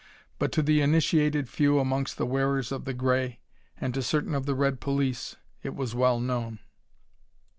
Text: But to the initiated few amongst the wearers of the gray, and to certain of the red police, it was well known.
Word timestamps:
But 0.39 0.51
to 0.53 0.63
the 0.63 0.81
initiated 0.81 1.47
few 1.47 1.77
amongst 1.77 2.17
the 2.17 2.25
wearers 2.25 2.71
of 2.71 2.85
the 2.85 2.93
gray, 2.95 3.39
and 3.79 3.93
to 3.93 4.01
certain 4.01 4.33
of 4.33 4.47
the 4.47 4.55
red 4.55 4.79
police, 4.79 5.35
it 5.61 5.75
was 5.75 5.93
well 5.93 6.19
known. 6.19 6.57